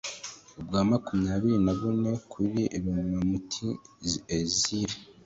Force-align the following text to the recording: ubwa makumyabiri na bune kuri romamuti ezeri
ubwa 0.59 0.79
makumyabiri 0.91 1.57
na 1.65 1.73
bune 1.79 2.11
kuri 2.31 2.59
romamuti 2.83 3.67
ezeri 4.37 4.95